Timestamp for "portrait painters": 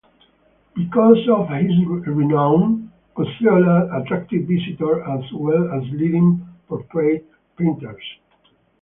6.67-8.03